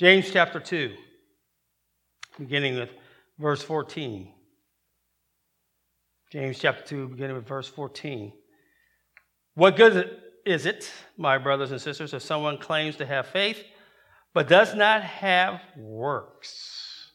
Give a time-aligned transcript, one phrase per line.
[0.00, 0.94] James chapter 2,
[2.38, 2.88] beginning with
[3.38, 4.32] verse 14.
[6.32, 8.32] James chapter 2, beginning with verse 14.
[9.56, 13.62] What good is it, my brothers and sisters, if someone claims to have faith
[14.32, 17.10] but does not have works?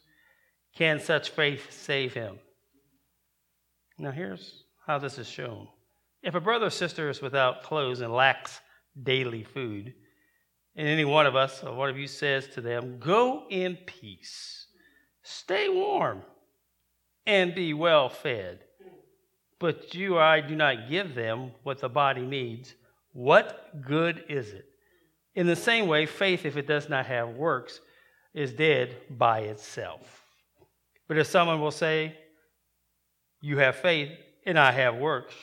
[0.76, 2.38] Can such faith save him?
[3.98, 5.66] Now, here's how this is shown.
[6.22, 8.60] If a brother or sister is without clothes and lacks
[9.02, 9.92] daily food,
[10.76, 14.66] and any one of us or one of you says to them, Go in peace,
[15.22, 16.22] stay warm,
[17.26, 18.60] and be well fed,
[19.58, 22.74] but you or I do not give them what the body needs,
[23.12, 24.66] what good is it?
[25.34, 27.80] In the same way, faith, if it does not have works,
[28.34, 30.24] is dead by itself.
[31.08, 32.16] But if someone will say,
[33.40, 34.10] You have faith,
[34.44, 35.34] and I have works,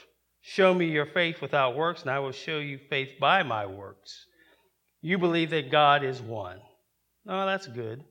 [0.41, 4.27] show me your faith without works, and I will show you faith by my works.
[5.03, 6.59] You believe that God is one.
[7.27, 8.05] Oh, that's good.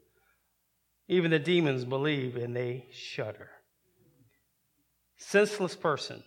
[1.09, 3.49] Even the demons believe and they shudder.
[5.17, 6.23] Senseless person,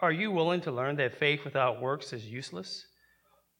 [0.00, 2.86] are you willing to learn that faith without works is useless?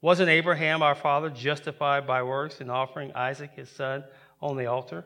[0.01, 4.03] Wasn't Abraham, our father, justified by works in offering Isaac, his son,
[4.41, 5.05] on the altar?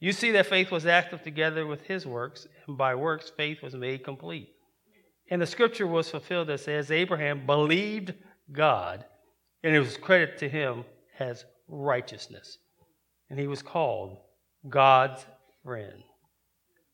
[0.00, 3.74] You see that faith was active together with his works, and by works, faith was
[3.74, 4.50] made complete.
[5.30, 8.12] And the scripture was fulfilled that says, Abraham believed
[8.52, 9.06] God,
[9.62, 10.84] and it was credited to him
[11.18, 12.58] as righteousness.
[13.30, 14.18] And he was called
[14.68, 15.24] God's
[15.64, 16.02] friend.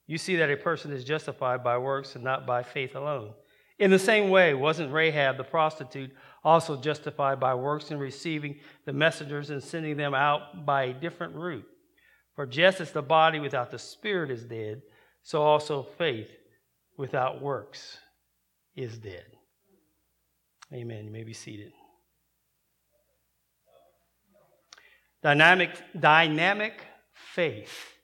[0.06, 3.34] You see that a person is justified by works and not by faith alone.
[3.78, 6.10] In the same way, wasn't Rahab the prostitute
[6.42, 11.34] also justified by works in receiving the messengers and sending them out by a different
[11.36, 11.66] route?
[12.34, 14.82] For just as the body without the spirit is dead,
[15.22, 16.28] so also faith
[16.96, 17.98] without works
[18.74, 19.26] is dead.
[20.72, 21.04] Amen.
[21.04, 21.72] You may be seated.
[25.22, 26.80] Dynamic, dynamic
[27.12, 27.94] faith.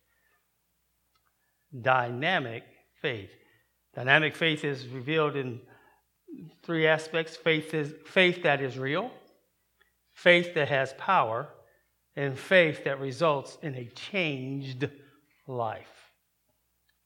[1.80, 2.64] Dynamic
[3.00, 3.30] faith.
[3.94, 5.60] Dynamic faith is revealed in
[6.64, 9.11] three aspects faith, is, faith that is real,
[10.12, 11.48] faith that has power,
[12.16, 14.89] and faith that results in a changed
[15.46, 16.12] life.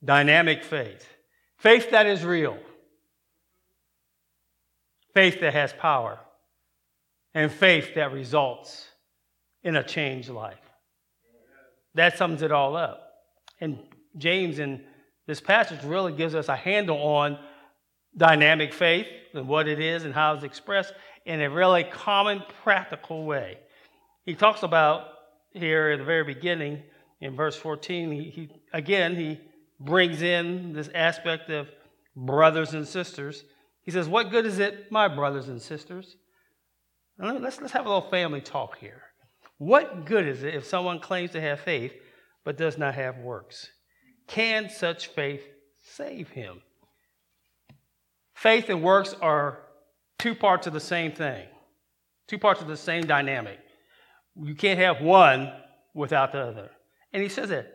[0.04, 1.06] Dynamic faith.
[1.58, 2.56] Faith that is real,
[5.12, 6.20] faith that has power,
[7.34, 8.86] and faith that results
[9.62, 10.58] in a changed life.
[11.94, 13.12] That sums it all up.
[13.60, 13.78] And
[14.16, 14.84] James in
[15.26, 17.38] this passage really gives us a handle on
[18.16, 20.92] dynamic faith and what it is and how it's expressed
[21.26, 23.58] in a really common, practical way.
[24.24, 25.08] He talks about
[25.52, 26.82] here at the very beginning
[27.20, 29.40] in verse 14, he, he again, he
[29.80, 31.68] brings in this aspect of
[32.16, 33.44] brothers and sisters.
[33.82, 36.16] He says, What good is it, my brothers and sisters?
[37.18, 39.02] Let's, let's have a little family talk here.
[39.58, 41.92] What good is it if someone claims to have faith
[42.44, 43.68] but does not have works?
[44.28, 45.42] Can such faith
[45.82, 46.62] save him?
[48.34, 49.58] Faith and works are
[50.18, 51.46] two parts of the same thing,
[52.28, 53.58] two parts of the same dynamic.
[54.40, 55.52] You can't have one
[55.92, 56.70] without the other.
[57.12, 57.66] And he says that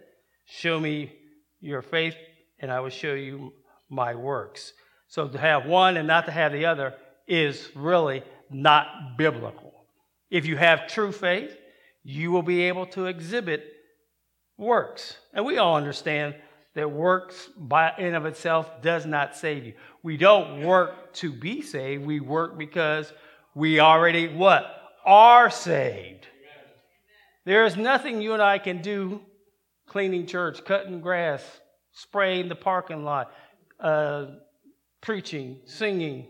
[0.45, 1.11] show me
[1.59, 2.15] your faith,
[2.59, 3.53] and I will show you
[3.89, 4.73] my works.
[5.07, 6.93] So to have one and not to have the other
[7.27, 9.73] is really not biblical.
[10.29, 11.57] If you have true faith,
[12.03, 13.65] you will be able to exhibit
[14.57, 15.17] works.
[15.33, 16.35] And we all understand
[16.75, 19.73] that works by in of itself does not save you.
[20.01, 22.05] We don't work to be saved.
[22.05, 23.13] We work because
[23.55, 24.65] we already what?
[25.05, 26.27] Are saved.
[27.45, 29.21] There is nothing you and I can do
[29.87, 31.43] cleaning church, cutting grass,
[31.91, 33.31] spraying the parking lot,
[33.79, 34.27] uh,
[35.01, 36.27] preaching, singing,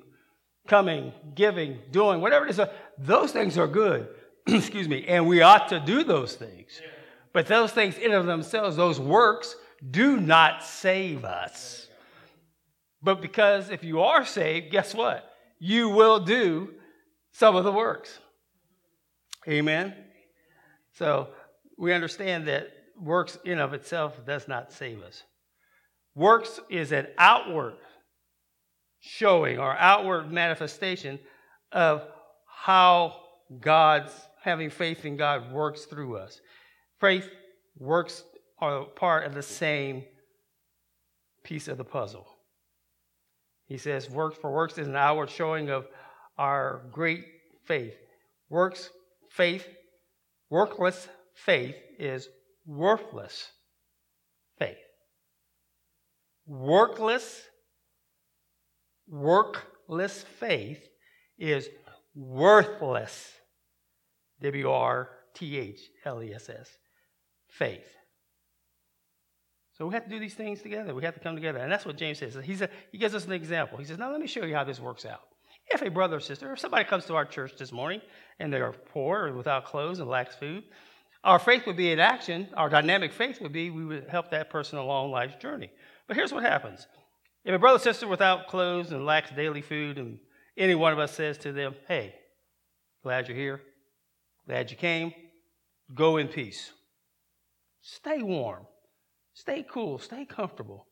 [0.67, 2.59] coming, giving, doing, whatever it is.
[2.97, 4.07] Those things are good.
[4.47, 5.05] Excuse me.
[5.07, 6.81] And we ought to do those things.
[7.31, 9.55] But those things in of themselves, those works,
[9.89, 11.87] do not save us.
[13.01, 15.29] But because if you are saved, guess what?
[15.59, 16.73] You will do
[17.31, 18.19] some of the works.
[19.47, 19.93] Amen.
[20.93, 21.29] So
[21.77, 25.23] we understand that works in of itself does not save us.
[26.15, 27.75] Works is an outward
[28.99, 31.19] showing or outward manifestation
[31.71, 32.03] of
[32.47, 33.15] how
[33.59, 34.13] God's
[34.43, 36.41] having faith in God works through us.
[36.99, 37.29] Faith
[37.77, 38.23] works
[38.59, 40.03] are part of the same
[41.43, 42.27] piece of the puzzle.
[43.65, 45.87] He says, Works for works is an outward showing of
[46.37, 47.25] our great
[47.65, 47.95] faith.
[48.49, 48.89] Works,
[49.29, 49.67] faith,
[50.49, 52.27] workless faith is
[52.65, 53.49] worthless
[54.59, 54.77] faith.
[56.45, 57.41] Workless,
[59.07, 60.81] workless faith
[61.37, 61.69] is
[62.15, 63.31] worthless.
[64.43, 66.69] W R T H L E S S.
[67.47, 67.87] Faith.
[69.77, 70.93] So we have to do these things together.
[70.93, 71.59] We have to come together.
[71.59, 72.37] And that's what James says.
[72.43, 73.77] He, said, he gives us an example.
[73.79, 75.21] He says, Now let me show you how this works out.
[75.67, 78.01] If a brother or sister, if somebody comes to our church this morning
[78.39, 80.63] and they are poor or without clothes and lacks food,
[81.23, 82.49] our faith would be in action.
[82.53, 85.71] Our dynamic faith would be we would help that person along life's journey.
[86.07, 86.85] But here's what happens
[87.45, 90.19] if a brother or sister without clothes and lacks daily food, and
[90.57, 92.13] any one of us says to them, Hey,
[93.01, 93.61] glad you're here,
[94.47, 95.13] glad you came,
[95.93, 96.71] go in peace.
[97.81, 98.65] Stay warm,
[99.33, 100.87] stay cool, stay comfortable,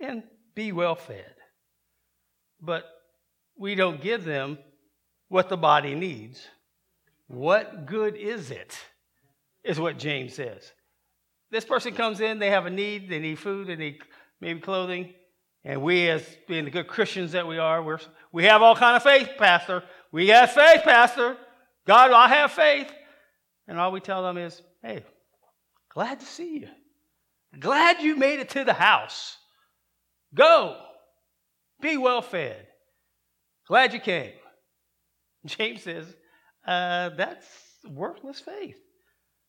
[0.00, 0.22] and
[0.54, 1.34] be well fed.
[2.60, 2.84] But
[3.56, 4.58] we don't give them
[5.28, 6.46] what the body needs.
[7.26, 8.78] What good is it?
[9.64, 10.72] Is what James says.
[11.50, 13.98] This person comes in, they have a need, they need food, they need
[14.40, 15.12] maybe clothing.
[15.64, 17.98] And we, as being the good Christians that we are, we're,
[18.32, 19.82] we have all kind of faith, Pastor.
[20.12, 21.36] We have faith, Pastor.
[21.88, 22.92] God, I have faith.
[23.66, 25.02] And all we tell them is, hey,
[25.88, 26.68] glad to see you.
[27.58, 29.38] Glad you made it to the house.
[30.34, 30.76] Go.
[31.80, 32.66] Be well fed.
[33.66, 34.32] Glad you came.
[35.46, 36.14] James says,
[36.66, 37.46] uh, that's
[37.88, 38.78] worthless faith.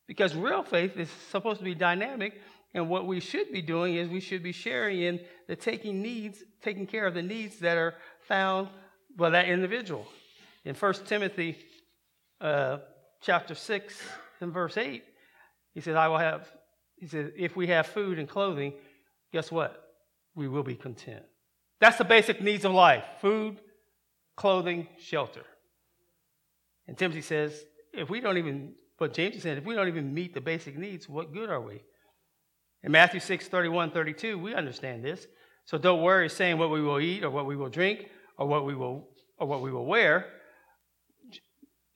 [0.08, 2.40] Because real faith is supposed to be dynamic,
[2.74, 6.42] and what we should be doing is we should be sharing in the taking needs,
[6.62, 7.96] taking care of the needs that are
[8.28, 8.70] found
[9.18, 10.08] by that individual.
[10.64, 11.58] In 1 Timothy
[12.42, 12.78] uh,
[13.22, 14.02] chapter 6
[14.42, 15.04] and verse 8,
[15.74, 16.48] he says, I will have,
[16.98, 18.74] he says, if we have food and clothing,
[19.32, 19.84] guess what?
[20.36, 21.24] We will be content.
[21.80, 23.60] That's the basic needs of life food,
[24.36, 25.44] clothing, shelter.
[26.88, 27.64] And Timothy says,
[27.94, 31.08] if we don't even, but James said, if we don't even meet the basic needs,
[31.08, 31.82] what good are we?
[32.84, 35.28] In Matthew 6, 31, 32, we understand this.
[35.66, 38.08] So don't worry saying what we will eat or what we will drink
[38.38, 39.08] or what we will
[39.38, 40.26] or what we will wear.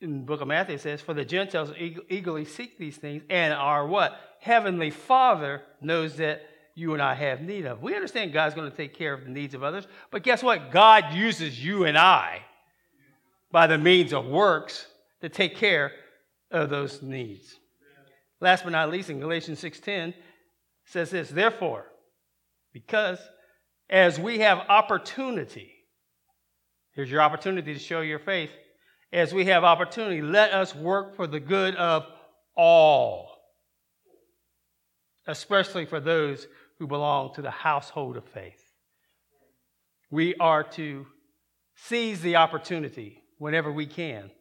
[0.04, 3.54] In the book of Matthew it says, For the Gentiles eagerly seek these things, and
[3.54, 4.20] our what?
[4.42, 6.42] Heavenly Father knows that
[6.76, 7.82] you and I have need of.
[7.82, 10.72] We understand God's going to take care of the needs of others, but guess what?
[10.72, 12.42] God uses you and I
[13.50, 14.86] by the means of works
[15.22, 15.94] to take care
[16.52, 17.56] of those needs.
[18.42, 20.14] Last but not least, in Galatians 6:10,
[20.86, 21.86] says this, therefore,
[22.74, 23.20] because
[23.90, 25.72] as we have opportunity,
[26.92, 28.52] here's your opportunity to show your faith.
[29.14, 32.08] As we have opportunity, let us work for the good of
[32.58, 33.30] all,
[35.28, 36.48] especially for those
[36.80, 38.60] who belong to the household of faith.
[40.10, 41.06] We are to
[41.76, 44.32] seize the opportunity whenever we can.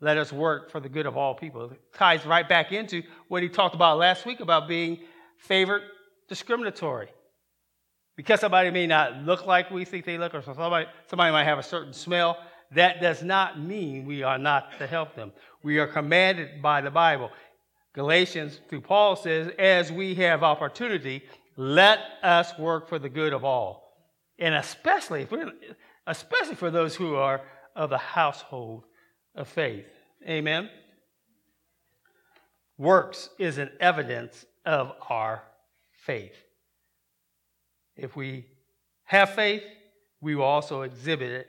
[0.00, 1.70] Let us work for the good of all people.
[1.70, 5.00] It ties right back into what he talked about last week about being
[5.40, 5.82] favored
[6.26, 7.08] discriminatory.
[8.16, 11.58] Because somebody may not look like we think they look, or somebody, somebody might have
[11.58, 12.38] a certain smell,
[12.72, 15.32] that does not mean we are not to help them.
[15.62, 17.30] We are commanded by the Bible.
[17.94, 21.22] Galatians, through Paul, says, as we have opportunity,
[21.56, 23.94] let us work for the good of all.
[24.38, 25.26] And especially,
[26.06, 27.40] especially for those who are
[27.74, 28.84] of the household
[29.34, 29.86] of faith.
[30.28, 30.68] Amen.
[32.78, 35.42] Works is an evidence of our
[35.92, 36.36] faith.
[37.96, 38.46] If we
[39.04, 39.62] have faith,
[40.20, 41.46] we will also exhibit it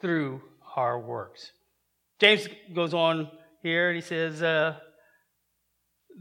[0.00, 0.40] through
[0.76, 1.52] our works.
[2.18, 3.30] James goes on
[3.62, 4.76] here and he says, uh,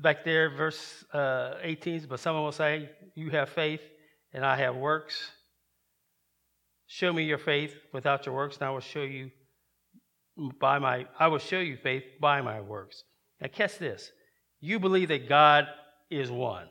[0.01, 3.81] back there, verse uh, 18, but someone will say, You have faith
[4.33, 5.31] and I have works.
[6.87, 9.31] Show me your faith without your works, and I will show you
[10.59, 13.03] by my I will show you faith by my works.
[13.39, 14.11] Now catch this.
[14.59, 15.67] You believe that God
[16.09, 16.67] is one.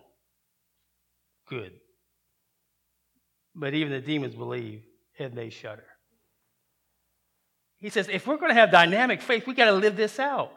[1.48, 1.72] Good.
[3.54, 4.82] But even the demons believe
[5.18, 5.86] and they shudder.
[7.80, 10.52] He says, if we're going to have dynamic faith, we got to live this out.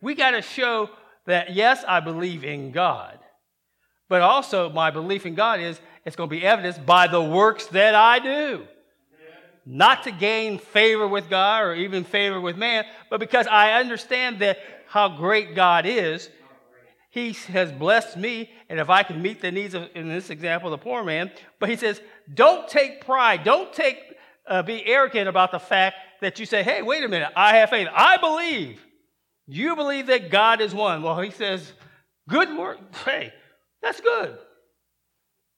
[0.00, 0.90] We got to show
[1.26, 3.18] that, yes, I believe in God.
[4.08, 7.66] But also, my belief in God is it's going to be evidenced by the works
[7.66, 8.66] that I do
[9.68, 14.38] not to gain favor with God or even favor with man, but because I understand
[14.38, 16.30] that how great God is.
[17.10, 20.70] He has blessed me, and if I can meet the needs of, in this example,
[20.70, 22.00] the poor man, but he says,
[22.32, 23.98] don't take pride, don't take,
[24.48, 27.70] uh, be arrogant about the fact that you say, hey, wait a minute, I have
[27.70, 28.84] faith, I believe.
[29.46, 31.02] You believe that God is one.
[31.02, 31.72] Well, he says,
[32.28, 32.78] good work.
[33.04, 33.32] Hey,
[33.82, 34.36] that's good.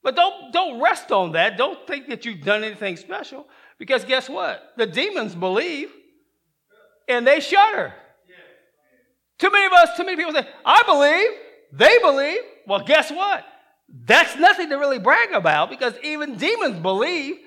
[0.03, 1.57] But don't, don't rest on that.
[1.57, 3.47] Don't think that you've done anything special.
[3.77, 4.73] Because guess what?
[4.77, 5.89] The demons believe
[7.07, 7.93] and they shudder.
[9.37, 11.29] Too many of us, too many people say, I believe,
[11.73, 12.41] they believe.
[12.67, 13.43] Well, guess what?
[14.05, 17.37] That's nothing to really brag about because even demons believe.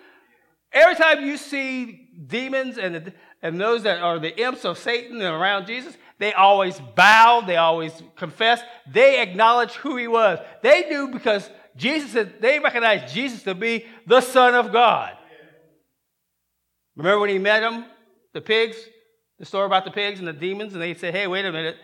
[0.74, 3.12] Every time you see demons and,
[3.42, 7.56] and those that are the imps of Satan and around Jesus, they always bow, they
[7.56, 8.60] always confess,
[8.92, 10.40] they acknowledge who he was.
[10.62, 15.16] They knew because Jesus, they recognized Jesus to be the Son of God.
[16.96, 17.86] Remember when he met them,
[18.32, 18.76] the pigs,
[19.38, 21.76] the story about the pigs and the demons, and they said, hey, wait a minute,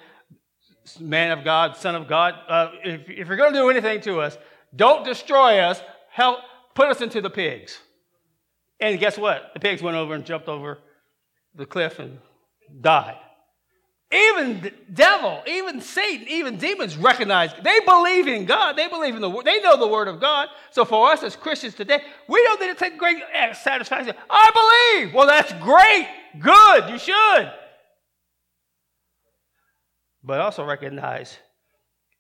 [0.99, 4.21] man of God, Son of God, uh, if, if you're going to do anything to
[4.21, 4.37] us,
[4.75, 5.81] don't destroy us,
[6.11, 6.41] help
[6.75, 7.79] put us into the pigs.
[8.81, 9.51] And guess what?
[9.55, 10.79] The pigs went over and jumped over
[11.55, 12.19] the cliff and
[12.81, 13.19] died.
[14.13, 18.73] Even the devil, even Satan, even demons recognize, they believe in God.
[18.77, 19.45] They believe in the word.
[19.45, 20.49] They know the word of God.
[20.73, 24.15] So for us as Christians today, we don't need to take great eh, satisfaction.
[24.29, 25.15] I believe.
[25.15, 26.09] Well, that's great.
[26.41, 26.91] Good.
[26.91, 27.53] You should.
[30.25, 31.39] But also recognize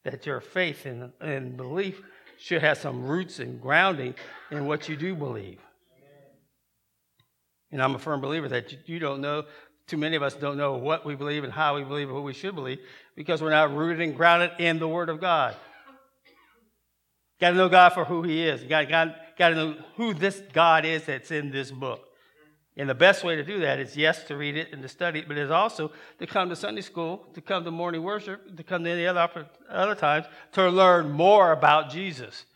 [0.04, 2.00] that your faith and, and belief
[2.38, 4.14] should have some roots and grounding
[4.52, 5.58] in what you do believe.
[7.72, 9.44] And I'm a firm believer that you don't know,
[9.86, 12.24] too many of us don't know what we believe and how we believe and what
[12.24, 12.78] we should believe
[13.16, 15.56] because we're not rooted and grounded in the Word of God.
[17.40, 18.62] Got to know God for who He is.
[18.64, 22.06] Got, got, got to know who this God is that's in this book.
[22.76, 25.18] And the best way to do that is, yes, to read it and to study
[25.18, 28.62] it, but it's also to come to Sunday school, to come to morning worship, to
[28.62, 32.46] come to any other, other times to learn more about Jesus.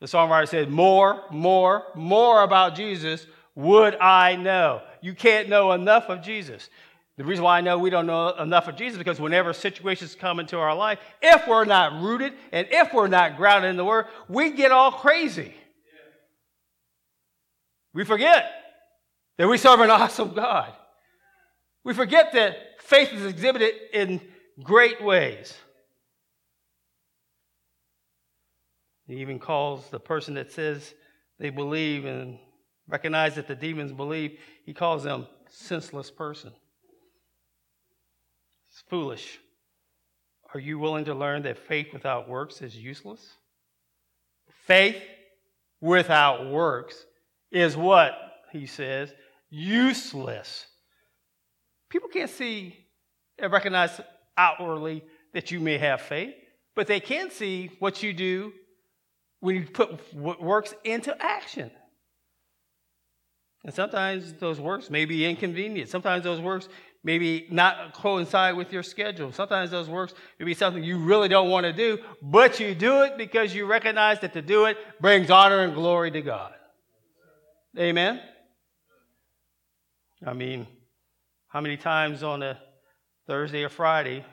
[0.00, 3.26] The songwriter said, More, more, more about Jesus
[3.58, 4.82] would I know?
[5.00, 6.70] You can't know enough of Jesus.
[7.16, 10.38] The reason why I know we don't know enough of Jesus because whenever situations come
[10.38, 14.06] into our life, if we're not rooted and if we're not grounded in the Word,
[14.28, 15.52] we get all crazy.
[17.92, 18.48] We forget
[19.38, 20.72] that we serve an awesome God.
[21.82, 24.20] We forget that faith is exhibited in
[24.62, 25.52] great ways.
[29.08, 30.94] He even calls the person that says
[31.40, 32.38] they believe and
[32.88, 36.52] recognize that the demons believe, he calls them senseless person.
[38.70, 39.38] It's foolish.
[40.54, 43.34] Are you willing to learn that faith without works is useless?
[44.66, 45.02] Faith
[45.80, 47.06] without works
[47.50, 48.14] is what,
[48.52, 49.12] he says,
[49.50, 50.66] useless.
[51.90, 52.76] People can't see
[53.38, 54.00] and recognize
[54.36, 55.04] outwardly
[55.34, 56.34] that you may have faith,
[56.74, 58.52] but they can see what you do
[59.40, 61.70] when you put works into action.
[63.68, 65.90] And sometimes those works may be inconvenient.
[65.90, 66.70] Sometimes those works
[67.04, 69.30] maybe not coincide with your schedule.
[69.30, 73.02] Sometimes those works may be something you really don't want to do, but you do
[73.02, 76.54] it because you recognize that to do it brings honor and glory to God.
[77.78, 78.22] Amen?
[80.26, 80.66] I mean,
[81.48, 82.58] how many times on a
[83.26, 84.24] Thursday or Friday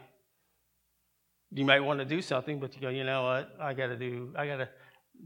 [1.51, 3.53] you might want to do something, but you go, you know what?
[3.59, 4.69] I got to do, I got to,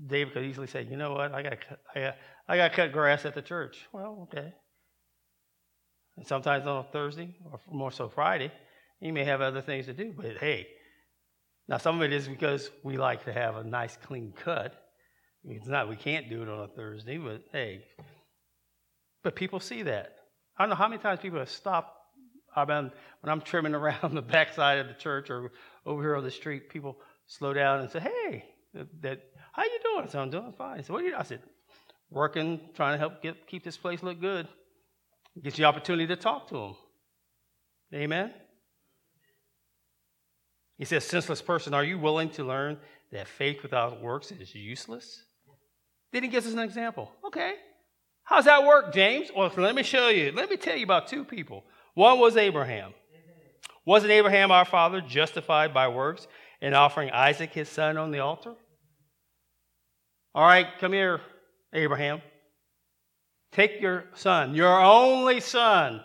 [0.08, 1.34] David could easily say, you know what?
[1.34, 1.58] I got
[1.96, 2.15] to,
[2.48, 3.88] I got to cut grass at the church.
[3.91, 4.53] Well, okay.
[6.17, 8.51] And sometimes on a Thursday, or more so Friday,
[9.00, 10.13] you may have other things to do.
[10.15, 10.67] But hey,
[11.67, 14.74] now some of it is because we like to have a nice clean cut.
[15.46, 17.86] It's not we can't do it on a Thursday, but hey.
[19.24, 20.15] But people see that.
[20.58, 21.96] I don't know how many times people have stopped.
[22.55, 22.91] I've been
[23.22, 25.51] when I'm trimming around the backside of the church or
[25.86, 28.46] over here on the street, people slow down and say, "Hey,
[29.01, 29.19] that
[29.51, 31.15] how you doing?" Said, "I'm doing fine." So what you?
[31.15, 31.41] I said,
[32.10, 34.48] working, trying to help get, keep this place look good.
[35.41, 36.75] Gives you opportunity to talk to them.
[37.94, 38.34] Amen?
[40.77, 42.77] He says, senseless person, are you willing to learn
[43.12, 45.24] that faith without works is useless?
[46.12, 47.12] Then he gives us an example.
[47.25, 47.53] Okay.
[48.24, 49.29] How's that work, James?
[49.36, 50.32] Well, let me show you.
[50.32, 51.63] Let me tell you about two people.
[51.96, 52.94] One was Abraham.
[53.86, 56.27] Wasn't Abraham our father justified by works
[56.62, 58.53] in offering Isaac his son on the altar?
[60.36, 61.21] All right, come here,
[61.74, 62.21] Abraham.
[63.51, 66.01] Take your son, your only son,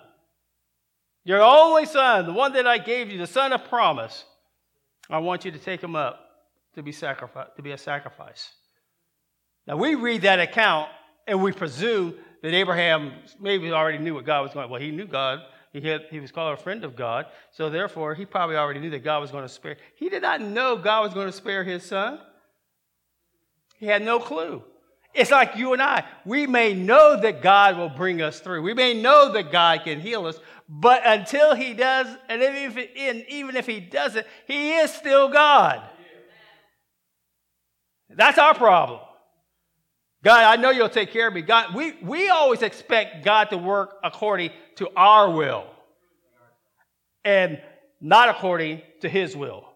[1.25, 4.25] your only son, the one that I gave you, the son of promise.
[5.11, 6.21] I want you to take him up
[6.75, 8.51] to be sacrifice, to be a sacrifice.
[9.67, 10.89] Now we read that account
[11.27, 14.71] and we presume that Abraham maybe already knew what God was going.
[14.71, 15.41] Well, he knew God.
[15.73, 17.27] He, had, he was called a friend of God.
[17.51, 19.77] So therefore, he probably already knew that God was going to spare.
[19.97, 22.21] He did not know God was going to spare his son.
[23.79, 24.63] He had no clue.
[25.15, 26.05] It's like you and I.
[26.25, 28.63] We may know that God will bring us through.
[28.63, 30.39] We may know that God can heal us,
[30.69, 35.83] but until He does, and even if, He doesn't, He is still God.
[38.11, 39.01] That's our problem.
[40.25, 41.43] God, I know you'll take care of me.
[41.43, 45.67] God, we, we always expect God to work according to our will
[47.25, 47.61] and
[48.01, 49.69] not according to His will.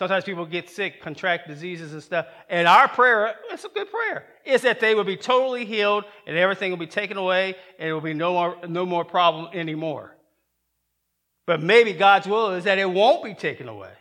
[0.00, 2.24] Sometimes people get sick, contract diseases and stuff.
[2.48, 6.38] And our prayer, it's a good prayer, is that they will be totally healed and
[6.38, 10.16] everything will be taken away and it will be no more, no more problem anymore.
[11.46, 13.92] But maybe God's will is that it won't be taken away.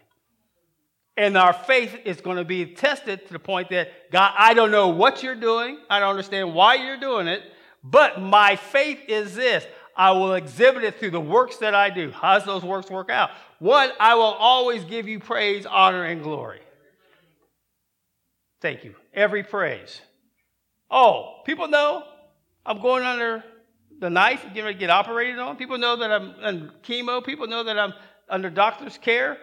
[1.17, 4.71] And our faith is going to be tested to the point that, God, I don't
[4.71, 5.79] know what you're doing.
[5.89, 7.43] I don't understand why you're doing it.
[7.83, 9.65] But my faith is this
[9.95, 12.11] I will exhibit it through the works that I do.
[12.11, 13.31] How does those works work out?
[13.59, 16.61] One, I will always give you praise, honor, and glory.
[18.61, 18.95] Thank you.
[19.13, 20.01] Every praise.
[20.89, 22.03] Oh, people know
[22.65, 23.43] I'm going under
[23.99, 25.57] the knife, getting ready to get operated on.
[25.57, 27.23] People know that I'm on chemo.
[27.23, 27.93] People know that I'm
[28.29, 29.37] under doctor's care.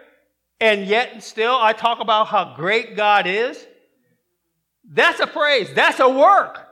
[0.59, 3.63] And yet, still, I talk about how great God is.
[4.89, 5.71] That's a praise.
[5.73, 6.66] That's a work.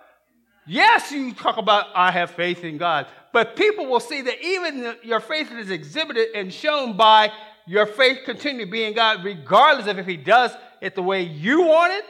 [0.68, 3.08] Yes, you talk about, I have faith in God.
[3.32, 7.32] But people will see that even your faith is exhibited and shown by
[7.68, 11.94] your faith continue being God, regardless of if He does it the way you want
[11.94, 12.06] it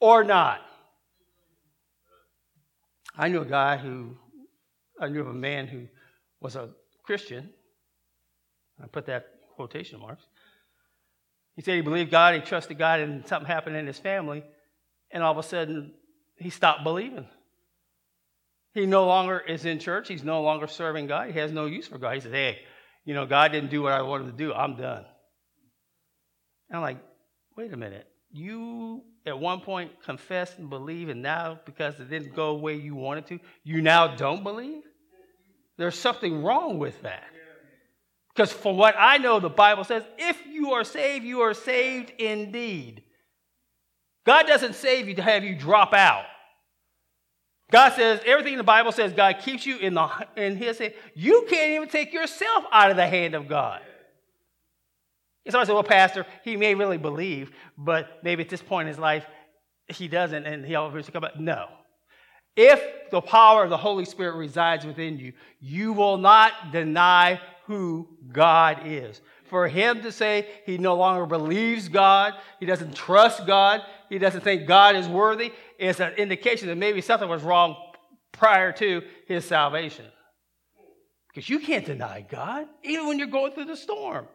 [0.00, 0.60] or not.
[3.16, 4.16] I knew a guy who,
[5.00, 5.86] I knew of a man who
[6.40, 6.70] was a
[7.04, 7.50] Christian.
[8.82, 10.24] I put that quotation marks.
[11.54, 14.42] He said he believed God, he trusted God, and something happened in his family,
[15.12, 15.92] and all of a sudden
[16.36, 17.28] he stopped believing.
[18.74, 20.08] He no longer is in church.
[20.08, 21.30] He's no longer serving God.
[21.30, 22.14] He has no use for God.
[22.14, 22.58] He says, hey,
[23.04, 24.52] you know, God didn't do what I wanted to do.
[24.52, 25.04] I'm done.
[26.68, 26.98] And I'm like,
[27.56, 28.06] wait a minute.
[28.32, 32.74] You at one point confessed and believed, and now because it didn't go the way
[32.74, 34.82] you wanted to, you now don't believe?
[35.78, 37.24] There's something wrong with that.
[38.34, 42.12] Because from what I know, the Bible says, if you are saved, you are saved
[42.18, 43.04] indeed.
[44.26, 46.24] God doesn't save you to have you drop out.
[47.70, 50.94] God says, everything in the Bible says God keeps you in, the, in His hand.
[51.14, 53.80] You can't even take yourself out of the hand of God.
[55.44, 58.88] And so I said, well, Pastor, he may really believe, but maybe at this point
[58.88, 59.26] in his life,
[59.88, 61.38] he doesn't, and he always come back.
[61.38, 61.68] No.
[62.56, 68.08] If the power of the Holy Spirit resides within you, you will not deny who
[68.32, 69.20] God is.
[69.54, 74.40] For him to say he no longer believes God, he doesn't trust God, he doesn't
[74.40, 77.76] think God is worthy, is an indication that maybe something was wrong
[78.32, 80.06] prior to his salvation.
[81.28, 84.26] Because you can't deny God, even when you're going through the storm.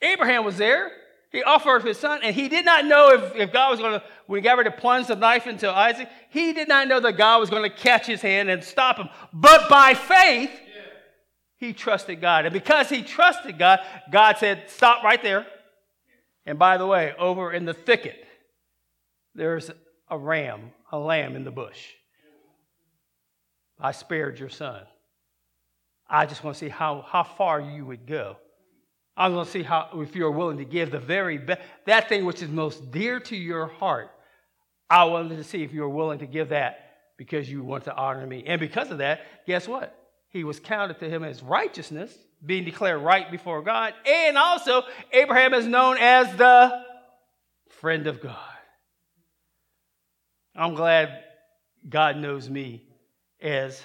[0.00, 0.92] Abraham was there.
[1.30, 4.02] He offered his son, and he did not know if, if God was going to,
[4.28, 7.18] when he got ready to plunge the knife into Isaac, he did not know that
[7.18, 9.10] God was going to catch his hand and stop him.
[9.34, 10.50] But by faith,
[11.58, 12.44] he trusted God.
[12.44, 15.46] And because he trusted God, God said, Stop right there.
[16.44, 18.24] And by the way, over in the thicket,
[19.34, 19.70] there's
[20.08, 21.88] a ram, a lamb in the bush.
[23.80, 24.82] I spared your son.
[26.08, 28.36] I just want to see how, how far you would go.
[29.16, 32.24] I want to see how if you're willing to give the very best, that thing
[32.24, 34.10] which is most dear to your heart.
[34.88, 38.26] I wanted to see if you're willing to give that because you want to honor
[38.26, 38.44] me.
[38.46, 40.05] And because of that, guess what?
[40.28, 43.94] He was counted to him as righteousness, being declared right before God.
[44.06, 46.84] And also, Abraham is known as the
[47.80, 48.36] friend of God.
[50.54, 51.22] I'm glad
[51.88, 52.82] God knows me
[53.40, 53.82] as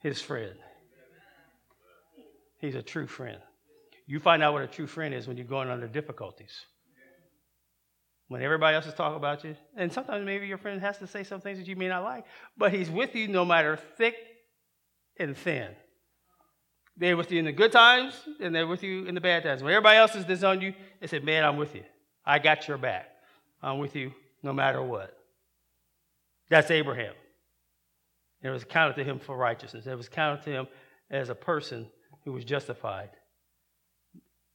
[0.00, 0.54] his friend.
[2.58, 3.38] He's a true friend.
[4.06, 6.52] You find out what a true friend is when you're going under difficulties.
[8.28, 11.22] When everybody else is talking about you, and sometimes maybe your friend has to say
[11.22, 12.24] some things that you may not like,
[12.56, 14.16] but he's with you no matter thick
[15.18, 15.68] and thin.
[16.96, 19.62] They're with you in the good times, and they're with you in the bad times.
[19.62, 21.84] When everybody else is disowned you, they said, Man, I'm with you.
[22.24, 23.10] I got your back.
[23.62, 25.16] I'm with you no matter what.
[26.48, 27.14] That's Abraham.
[28.42, 29.86] it was counted to him for righteousness.
[29.86, 30.68] It was counted to him
[31.10, 31.86] as a person
[32.24, 33.10] who was justified.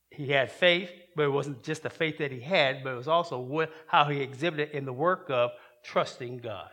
[0.10, 3.08] He had faith, but it wasn't just the faith that he had, but it was
[3.08, 5.52] also what, how he exhibited in the work of
[5.84, 6.70] trusting God.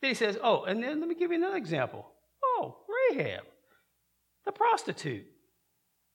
[0.00, 2.06] Then he says, Oh, and then let me give you another example.
[2.42, 3.42] Oh, Rahab,
[4.44, 5.26] the prostitute.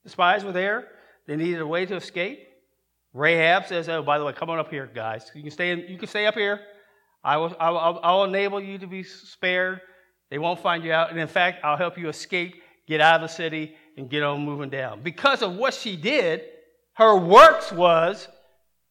[0.03, 0.87] The spies were there.
[1.27, 2.39] They needed a way to escape.
[3.13, 5.31] Rahab says, Oh, by the way, come on up here, guys.
[5.33, 6.59] You can stay, in, you can stay up here.
[7.23, 9.81] I will, I, will, I will enable you to be spared.
[10.29, 11.11] They won't find you out.
[11.11, 14.45] And in fact, I'll help you escape, get out of the city, and get on
[14.45, 15.01] moving down.
[15.01, 16.41] Because of what she did,
[16.93, 18.27] her works was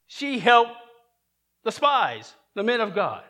[0.07, 0.73] she helped
[1.65, 3.23] the spies, the men of God.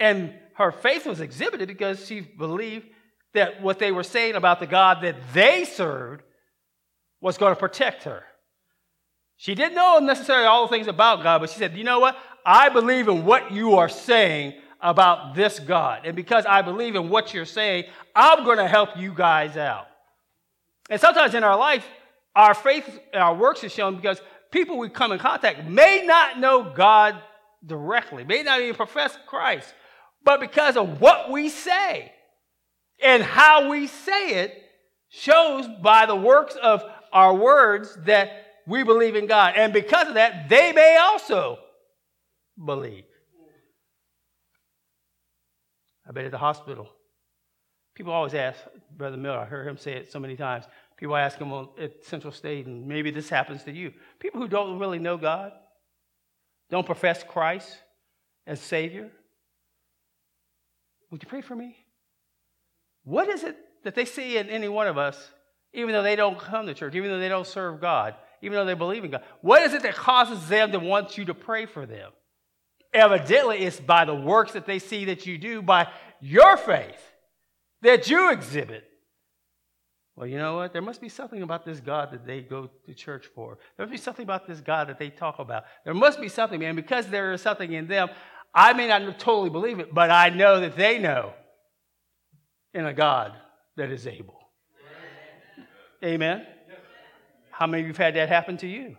[0.00, 2.86] And her faith was exhibited because she believed
[3.34, 6.22] that what they were saying about the God that they served
[7.20, 8.22] was going to protect her.
[9.36, 12.16] She didn't know necessarily all the things about God, but she said, You know what?
[12.46, 16.02] I believe in what you are saying about this God.
[16.04, 19.86] And because I believe in what you're saying, I'm going to help you guys out.
[20.90, 21.86] And sometimes in our life,
[22.36, 26.38] Our faith, and our works is shown because people we come in contact may not
[26.38, 27.16] know God
[27.64, 29.72] directly, may not even profess Christ,
[30.24, 32.12] but because of what we say
[33.02, 34.62] and how we say it
[35.08, 36.82] shows by the works of
[37.12, 38.30] our words that
[38.66, 39.54] we believe in God.
[39.56, 41.58] And because of that, they may also
[42.62, 43.04] believe.
[46.06, 46.88] I've been at the hospital.
[47.94, 48.58] People always ask,
[48.96, 50.64] Brother Miller, I heard him say it so many times.
[50.96, 53.92] People ask him at Central State, and maybe this happens to you.
[54.18, 55.52] People who don't really know God,
[56.70, 57.76] don't profess Christ
[58.46, 59.10] as Savior.
[61.14, 61.76] Would you pray for me?
[63.04, 65.16] What is it that they see in any one of us,
[65.72, 68.64] even though they don't come to church, even though they don't serve God, even though
[68.64, 69.22] they believe in God?
[69.40, 72.10] What is it that causes them to want you to pray for them?
[72.92, 75.86] Evidently, it's by the works that they see that you do, by
[76.20, 77.00] your faith
[77.82, 78.82] that you exhibit.
[80.16, 80.72] Well, you know what?
[80.72, 83.58] There must be something about this God that they go to church for.
[83.76, 85.64] There must be something about this God that they talk about.
[85.84, 86.76] There must be something, man.
[86.76, 88.08] Because there is something in them,
[88.54, 91.32] I may not totally believe it, but I know that they know
[92.72, 93.32] in a God
[93.76, 94.38] that is able.
[96.04, 96.46] Amen.
[97.50, 98.96] How many of you have had that happen to you?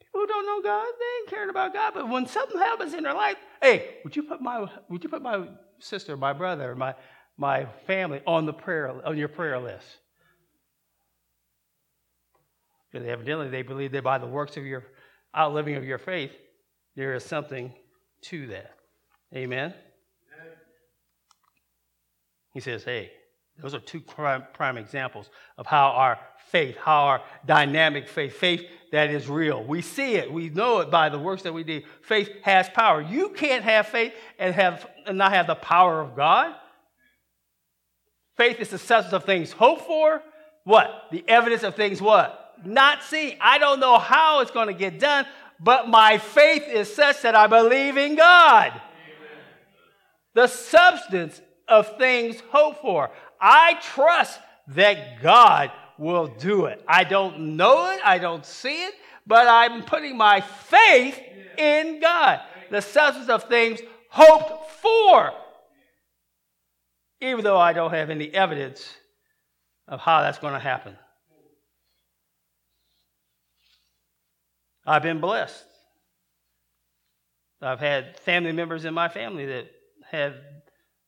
[0.00, 1.94] People who don't know God, they ain't caring about God.
[1.94, 5.22] But when something happens in their life, hey, would you put my would you put
[5.22, 6.94] my sister, my brother, my
[7.36, 9.86] my family on the prayer on your prayer list?
[12.90, 14.84] Because evidently they believe that by the works of your
[15.34, 16.32] outliving of your faith,
[16.94, 17.72] there is something
[18.22, 18.74] to that.
[19.34, 19.74] Amen.
[22.52, 23.10] He says, hey,
[23.60, 26.18] those are two prime, prime, examples of how our
[26.50, 29.62] faith, how our dynamic faith, faith that is real.
[29.62, 31.82] We see it, we know it by the works that we do.
[32.02, 33.00] Faith has power.
[33.00, 36.54] You can't have faith and have and not have the power of God.
[38.36, 40.22] Faith is the substance of things hoped for.
[40.64, 41.08] What?
[41.10, 42.54] The evidence of things what?
[42.64, 43.36] Not seen.
[43.40, 45.26] I don't know how it's going to get done,
[45.62, 48.72] but my faith is such that I believe in God.
[48.72, 48.82] Amen.
[50.34, 53.10] The substance of things hoped for.
[53.40, 56.82] I trust that God will do it.
[56.88, 58.94] I don't know it, I don't see it,
[59.26, 61.20] but I'm putting my faith
[61.56, 62.40] in God.
[62.70, 65.32] The substance of things hoped for.
[67.20, 68.96] Even though I don't have any evidence
[69.86, 70.96] of how that's going to happen.
[74.86, 75.64] I've been blessed.
[77.60, 79.70] I've had family members in my family that
[80.10, 80.34] have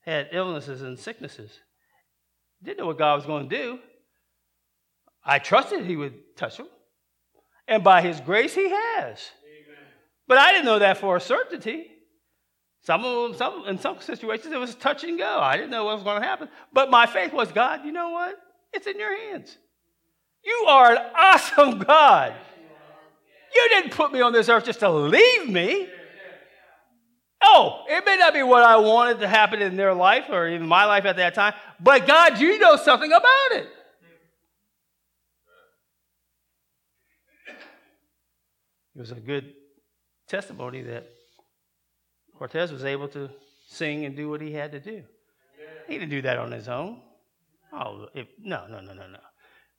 [0.03, 1.59] had illnesses and sicknesses.
[2.63, 3.79] Didn't know what God was going to do.
[5.25, 6.69] I trusted He would touch them.
[7.67, 9.31] And by His grace, He has.
[9.43, 9.85] Amen.
[10.29, 11.89] But I didn't know that for a certainty.
[12.83, 15.39] Some of them, some, in some situations, it was touch and go.
[15.41, 16.49] I didn't know what was going to happen.
[16.73, 18.37] But my faith was God, you know what?
[18.75, 19.57] It's in your hands.
[20.45, 22.35] You are an awesome God.
[23.55, 25.89] You didn't put me on this earth just to leave me.
[27.43, 30.67] Oh, it may not be what I wanted to happen in their life or even
[30.67, 33.69] my life at that time, but God, you know something about it.
[38.97, 39.53] It was a good
[40.29, 41.07] testimony that
[42.39, 43.29] Cortez was able to
[43.67, 45.03] sing and do what he had to do.
[45.89, 47.01] He didn't do that on his own.
[47.73, 49.19] Oh, if, no, no, no, no, no.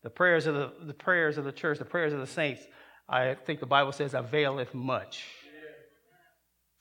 [0.03, 2.63] The prayers of the, the prayers of the church, the prayers of the saints,
[3.07, 5.25] I think the Bible says availeth much.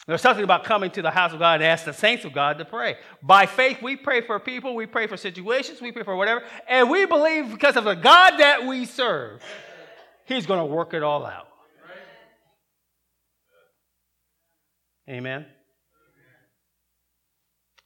[0.07, 2.59] There's something about coming to the house of God and ask the saints of God
[2.59, 2.97] to pray.
[3.23, 6.91] By faith, we pray for people, we pray for situations, we pray for whatever, and
[6.91, 9.43] we believe because of the God that we serve,
[10.27, 11.49] He's going to work it all out.
[15.09, 15.47] Amen?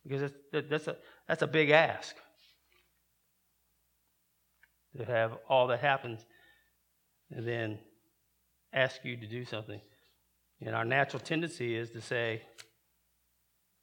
[0.05, 0.97] Because that's a,
[1.27, 2.15] that's a big ask
[4.97, 6.25] to have all that happens
[7.31, 7.79] and then
[8.73, 9.81] ask you to do something.
[10.61, 12.43] And our natural tendency is to say,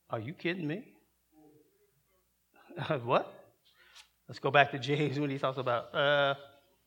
[0.09, 0.83] Are you kidding me?
[3.03, 3.31] what?
[4.27, 6.35] Let's go back to James when he talks about uh,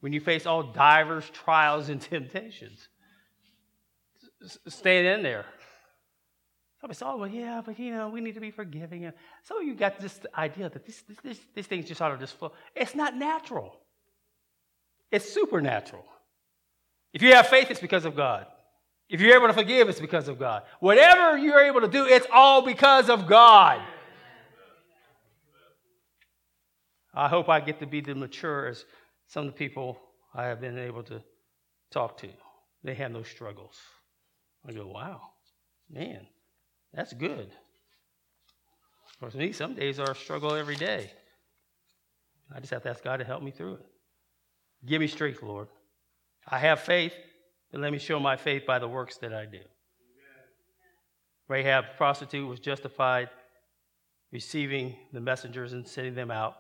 [0.00, 2.88] when you face all divers trials and temptations.
[4.68, 5.44] Stay in there.
[6.80, 9.04] Somebody said, oh, well, yeah, but you know, we need to be forgiving.
[9.04, 9.14] And
[9.50, 12.38] of you got this idea that this, this, this, these things just ought to just
[12.38, 12.52] flow.
[12.74, 13.80] It's not natural,
[15.10, 16.04] it's supernatural.
[17.12, 18.46] If you have faith, it's because of God.
[19.08, 20.64] If you're able to forgive, it's because of God.
[20.80, 23.80] Whatever you're able to do, it's all because of God.
[27.14, 28.84] I hope I get to be the mature as
[29.26, 29.98] some of the people
[30.34, 31.22] I have been able to
[31.90, 32.28] talk to.
[32.84, 33.76] They have no struggles.
[34.68, 35.20] I go, wow,
[35.90, 36.26] man,
[36.92, 37.50] that's good.
[39.18, 41.10] For me, some days are a struggle every day.
[42.54, 43.86] I just have to ask God to help me through it.
[44.86, 45.68] Give me strength, Lord.
[46.50, 47.12] I have faith,
[47.70, 49.60] but let me show my faith by the works that I do.
[51.46, 53.28] Rahab, prostitute, was justified
[54.32, 56.56] receiving the messengers and sending them out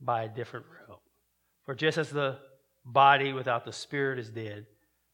[0.00, 1.00] by a different route.
[1.64, 2.38] For just as the
[2.84, 4.66] body without the spirit is dead,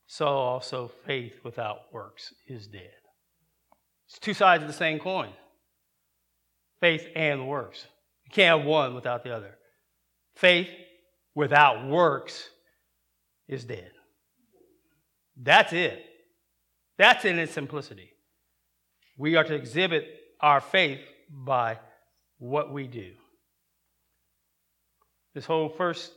[0.07, 2.91] so also faith without works is dead.
[4.09, 5.31] It's two sides of the same coin
[6.81, 7.87] faith and works.
[8.25, 9.59] You can't have one without the other.
[10.37, 10.69] Faith
[11.35, 12.49] without works
[13.49, 13.91] is dead.
[15.41, 16.05] That's it.
[16.97, 18.11] That's in its simplicity.
[19.17, 20.07] We are to exhibit
[20.41, 21.79] our faith by
[22.39, 23.13] what we do.
[25.35, 26.13] This whole first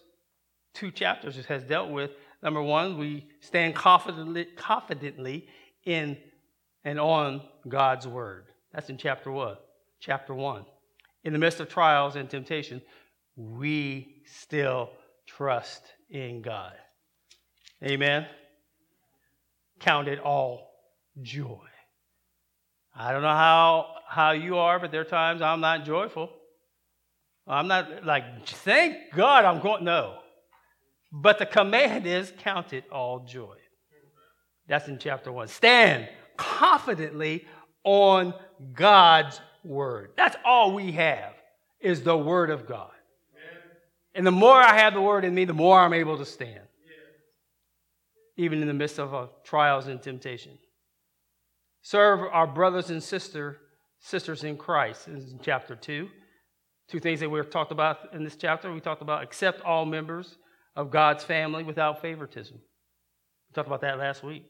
[0.73, 5.47] two chapters has dealt with number one, we stand confidently, confidently
[5.85, 6.17] in
[6.83, 8.45] and on God's word.
[8.73, 9.57] That's in chapter one.
[9.99, 10.65] Chapter one.
[11.23, 12.81] In the midst of trials and temptation,
[13.35, 14.89] we still
[15.27, 16.73] trust in God.
[17.83, 18.25] Amen.
[19.81, 20.71] Count it all
[21.21, 21.67] joy.
[22.95, 26.29] I don't know how, how you are, but there are times I'm not joyful.
[27.47, 29.83] I'm not like, thank God I'm going.
[29.83, 30.19] No.
[31.11, 33.55] But the command is count it all joy.
[34.67, 35.47] That's in chapter one.
[35.47, 37.45] Stand confidently
[37.83, 38.33] on
[38.73, 40.11] God's word.
[40.15, 41.33] That's all we have
[41.79, 42.91] is the word of God.
[44.13, 46.61] And the more I have the word in me, the more I'm able to stand.
[48.41, 50.57] Even in the midst of uh, trials and temptation.
[51.83, 53.57] Serve our brothers and sister,
[53.99, 55.07] sisters in Christ.
[55.07, 56.09] In chapter 2.
[56.87, 58.73] Two things that we talked about in this chapter.
[58.73, 60.37] We talked about accept all members
[60.75, 62.57] of God's family without favoritism.
[62.57, 64.45] We talked about that last week.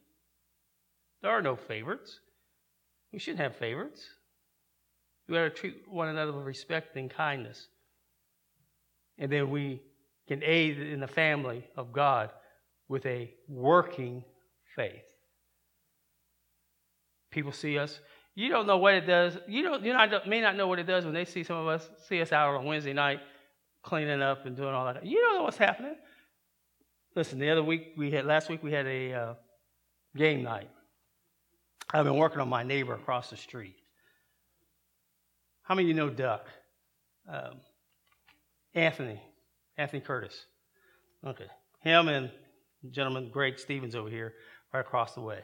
[1.21, 2.21] There are no favorites.
[3.11, 4.07] We shouldn't have favorites.
[5.27, 7.67] We got to treat one another with respect and kindness.
[9.17, 9.81] And then we
[10.29, 12.29] can aid in the family of God
[12.91, 14.21] with a working
[14.75, 15.01] faith.
[17.31, 18.01] People see us.
[18.35, 19.37] You don't know what it does.
[19.47, 19.83] You don't.
[19.83, 22.21] You not, may not know what it does when they see some of us see
[22.21, 23.21] us out on Wednesday night
[23.81, 25.05] cleaning up and doing all that.
[25.05, 25.95] You don't know what's happening.
[27.15, 29.33] Listen, the other week we had last week we had a uh,
[30.17, 30.69] game night.
[31.93, 33.75] I've been working on my neighbor across the street.
[35.63, 36.45] How many of you know Duck?
[37.29, 37.55] Um,
[38.73, 39.21] Anthony,
[39.77, 40.45] Anthony Curtis.
[41.25, 41.47] Okay,
[41.79, 42.29] him and
[42.89, 44.33] gentleman Greg Stevens over here,
[44.73, 45.39] right across the way.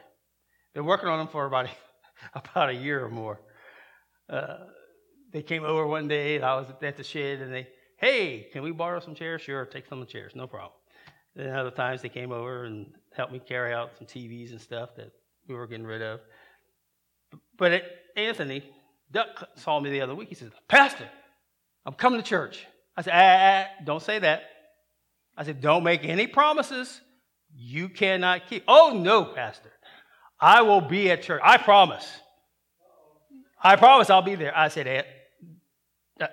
[0.74, 1.70] Been working on him for about a,
[2.34, 3.40] about a year or more.
[4.28, 4.58] Uh,
[5.32, 8.62] they came over one day, and I was at the shed, and they, hey, can
[8.62, 9.42] we borrow some chairs?
[9.42, 10.72] Sure, take some of the chairs, no problem.
[11.36, 14.90] Then other times they came over and helped me carry out some TVs and stuff
[14.96, 15.12] that
[15.46, 16.20] we were getting rid of.
[17.56, 17.84] But it,
[18.16, 18.64] Anthony
[19.10, 20.28] Duck saw me the other week.
[20.28, 21.08] He says, Pastor,
[21.86, 22.66] I'm coming to church.
[22.96, 24.42] I said, ah, ah, don't say that.
[25.36, 27.00] I said, don't make any promises
[27.60, 28.62] you cannot keep.
[28.68, 29.72] Oh, no, Pastor.
[30.40, 31.40] I will be at church.
[31.44, 32.08] I promise.
[33.60, 34.56] I promise I'll be there.
[34.56, 35.04] I said,
[36.20, 36.26] uh,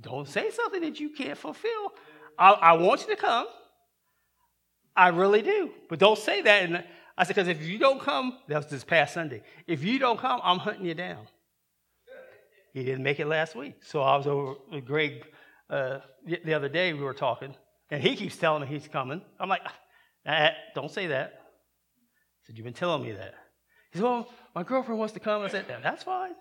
[0.00, 1.92] don't say something that you can't fulfill.
[2.36, 3.46] I, I want you to come.
[4.96, 5.70] I really do.
[5.88, 6.64] But don't say that.
[6.64, 6.84] And
[7.16, 9.42] I said, because if you don't come, that was this past Sunday.
[9.68, 11.28] If you don't come, I'm hunting you down.
[12.74, 13.76] He didn't make it last week.
[13.82, 15.24] So I was over with Greg
[15.70, 16.92] uh, the other day.
[16.92, 17.54] We were talking,
[17.90, 19.22] and he keeps telling me he's coming.
[19.38, 19.62] I'm like,
[20.28, 21.32] ah, don't say that.
[21.34, 23.34] I said, You've been telling me that.
[23.92, 25.42] He said, Well, my girlfriend wants to come.
[25.42, 26.34] I said, That's fine.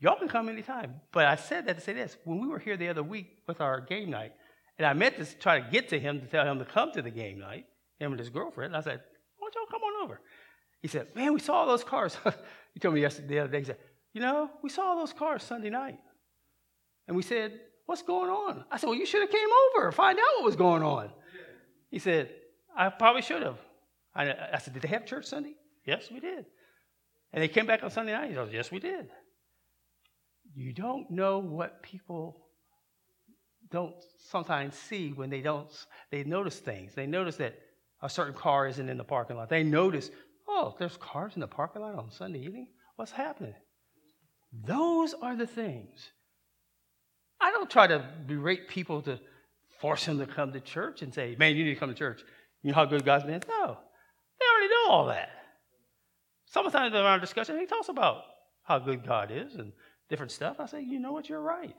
[0.00, 1.00] Y'all can come anytime.
[1.12, 2.16] But I said that to say this.
[2.24, 4.32] When we were here the other week with our game night,
[4.78, 7.02] and I meant to try to get to him to tell him to come to
[7.02, 7.66] the game night,
[7.98, 8.74] him and his girlfriend.
[8.74, 9.00] and I said,
[9.38, 10.20] Why don't y'all come on over?
[10.82, 12.16] He said, Man, we saw those cars.
[12.74, 13.78] he told me yesterday, the other day, he said,
[14.12, 15.98] You know, we saw those cars Sunday night.
[17.06, 18.64] And we said, What's going on?
[18.70, 21.10] I said, Well, you should have came over, find out what was going on.
[21.90, 22.30] He said,
[22.76, 23.58] I probably should have.
[24.14, 25.54] I, I said, Did they have church Sunday?
[25.86, 26.46] Yes, we did.
[27.32, 28.30] And they came back on Sunday night.
[28.30, 29.08] He said, Yes, we did.
[30.54, 32.44] You don't know what people
[33.70, 33.94] don't
[34.28, 35.68] sometimes see when they don't
[36.10, 36.94] they notice things.
[36.94, 37.58] They notice that
[38.02, 39.48] a certain car isn't in the parking lot.
[39.48, 40.10] They notice,
[40.46, 42.68] oh, there's cars in the parking lot on Sunday evening.
[42.96, 43.54] What's happening?
[44.52, 46.10] Those are the things.
[47.40, 49.18] I don't try to berate people to
[49.80, 52.22] force them to come to church and say, man, you need to come to church.
[52.64, 53.42] You know how good God's been?
[53.46, 53.76] No.
[54.40, 55.28] They already know all that.
[56.46, 58.22] Sometimes in our discussion, he talks about
[58.62, 59.72] how good God is and
[60.08, 60.56] different stuff.
[60.58, 61.76] I say, you know what, you're right.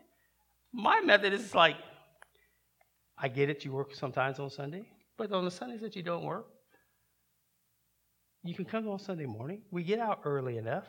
[0.72, 1.76] My method is like,
[3.18, 4.86] I get it, you work sometimes on Sunday,
[5.18, 6.46] but on the Sundays that you don't work,
[8.44, 9.64] you can come on Sunday morning.
[9.72, 10.84] We get out early enough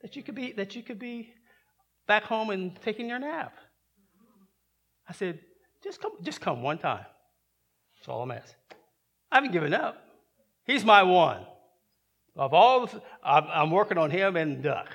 [0.00, 1.34] that you could be that you could be
[2.06, 3.52] back home and taking your nap.
[5.06, 5.40] I said,
[5.84, 7.04] just come, just come one time.
[7.98, 8.56] That's all I'm asking.
[9.32, 9.96] I haven't given up.
[10.66, 11.40] He's my one.
[12.36, 14.94] Of all, the, I'm, working on him and Duck.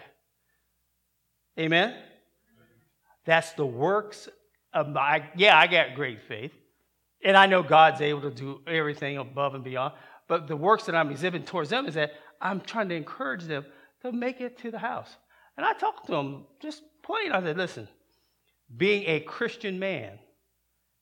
[1.60, 1.96] Amen?
[3.26, 4.30] That's the works
[4.74, 6.54] of my, yeah, I got great faith.
[7.24, 9.94] And I know God's able to do everything above and beyond.
[10.28, 13.66] But the works that I'm exhibiting towards them is that I'm trying to encourage them
[14.04, 15.10] to make it to the house.
[15.58, 17.32] And I talked to them just plain.
[17.32, 17.88] I said, listen,
[18.76, 20.20] being a Christian man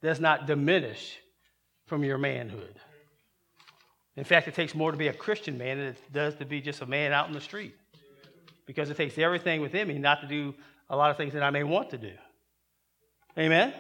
[0.02, 1.18] does not diminish
[1.86, 2.76] from your manhood.
[4.18, 6.62] In fact, it takes more to be a Christian man than it does to be
[6.62, 7.76] just a man out in the street.
[8.66, 10.54] Because it takes everything within me not to do
[10.90, 12.14] a lot of things that I may want to do.
[13.38, 13.74] Amen?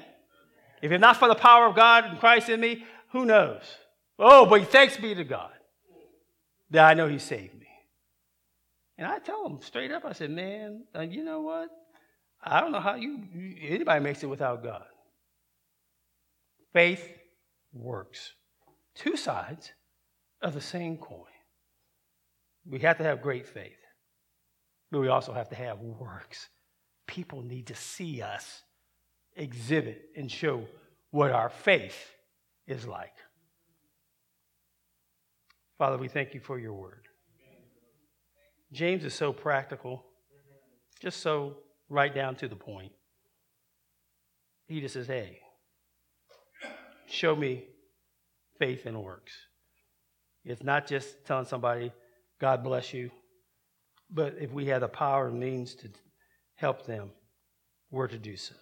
[0.82, 3.64] If it's not for the power of God and Christ in me, who knows?
[4.20, 5.52] Oh, but thanks be to God
[6.72, 7.68] that I know He saved me.
[8.98, 11.70] And I tell him straight up, I said, man, uh, you know what?
[12.42, 13.24] I don't know how you
[13.62, 14.86] anybody makes it without God.
[16.72, 17.06] Faith
[17.74, 18.34] works.
[18.94, 19.72] Two sides
[20.42, 21.26] of the same coin.
[22.70, 23.78] We have to have great faith,
[24.92, 26.50] but we also have to have works.
[27.08, 28.64] People need to see us
[29.36, 30.66] exhibit and show
[31.12, 32.12] what our faith
[32.68, 33.14] is like.
[35.78, 37.08] Father, we thank you for your word.
[38.72, 40.06] James is so practical,
[41.00, 41.58] just so
[41.90, 42.92] right down to the point.
[44.68, 45.40] He just says, hey,
[47.08, 47.66] show me
[48.58, 49.34] faith and works.
[50.46, 51.92] It's not just telling somebody,
[52.40, 53.10] God bless you,
[54.10, 55.90] but if we have the power and means to
[56.56, 57.12] help them,
[57.90, 58.56] we're to do so.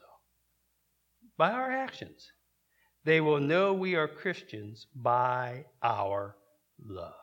[1.37, 2.31] By our actions.
[3.05, 6.37] They will know we are Christians by our
[6.81, 7.22] love.